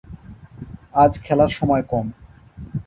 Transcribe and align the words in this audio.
আজ 0.95 1.13
খেলার 1.25 1.51
সময় 1.57 1.83
কম। 1.91 2.05